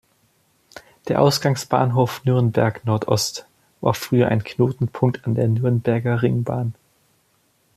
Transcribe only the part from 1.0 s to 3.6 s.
Der Ausgangsbahnhof Nürnberg Nordost